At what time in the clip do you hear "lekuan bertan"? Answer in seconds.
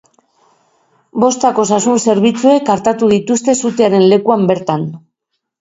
4.15-4.91